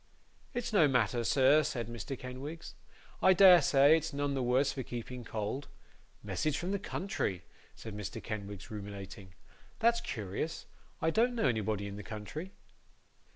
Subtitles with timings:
[0.55, 2.17] 'It's no matter, sir,' said Mr.
[2.17, 2.73] Kenwigs.
[3.21, 5.67] 'I dare say it's none the worse for keeping cold.
[6.23, 7.43] Message from the country!'
[7.75, 8.17] said Mr.
[8.19, 9.35] Kenwigs, ruminating;
[9.77, 10.65] 'that's curious.
[11.03, 12.51] I don't know anybody in the country.